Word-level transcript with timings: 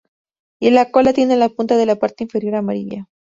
Y 0.59 0.71
la 0.71 0.89
cola 0.89 1.13
tiene 1.13 1.35
la 1.37 1.49
punta 1.49 1.77
de 1.77 1.85
la 1.85 1.95
parte 1.95 2.23
inferior 2.23 2.55
amarilla. 2.55 3.07